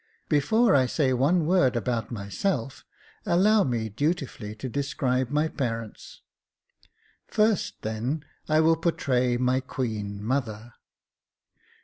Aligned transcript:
Before 0.29 0.73
I 0.75 0.87
say 0.87 1.13
one 1.13 1.45
word 1.45 1.75
about 1.75 2.09
myself, 2.09 2.83
allow 3.23 3.63
me 3.63 3.87
dutifully 3.87 4.55
to 4.55 4.67
describe 4.67 5.29
my 5.29 5.47
parents. 5.47 6.23
First, 7.27 7.83
then, 7.83 8.25
I 8.49 8.61
will 8.61 8.77
portray 8.77 9.37
my 9.37 9.59
queen 9.59 10.23
mother. 10.23 10.73